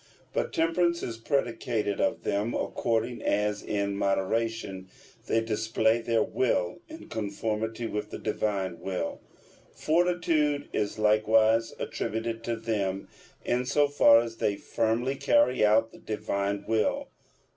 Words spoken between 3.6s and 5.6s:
in moderation they